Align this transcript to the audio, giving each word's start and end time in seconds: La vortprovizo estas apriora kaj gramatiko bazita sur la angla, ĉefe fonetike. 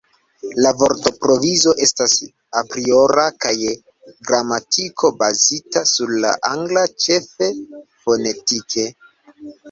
La 0.65 0.69
vortprovizo 0.77 1.73
estas 1.85 2.13
apriora 2.61 3.25
kaj 3.45 3.53
gramatiko 4.29 5.11
bazita 5.19 5.83
sur 5.91 6.13
la 6.23 6.31
angla, 6.49 6.87
ĉefe 7.05 7.51
fonetike. 8.07 8.87